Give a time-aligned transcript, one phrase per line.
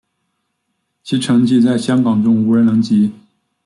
[1.03, 3.11] 其成绩在香港中无人能及。